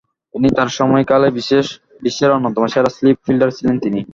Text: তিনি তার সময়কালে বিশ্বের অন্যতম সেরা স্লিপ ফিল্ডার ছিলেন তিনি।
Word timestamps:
তিনি 0.33 0.49
তার 0.57 0.69
সময়কালে 0.77 1.27
বিশ্বের 2.03 2.35
অন্যতম 2.35 2.63
সেরা 2.73 2.89
স্লিপ 2.95 3.17
ফিল্ডার 3.25 3.49
ছিলেন 3.57 3.75
তিনি। 3.83 3.99